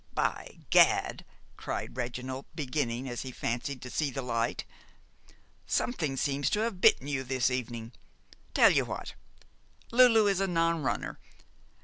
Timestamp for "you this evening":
7.07-7.91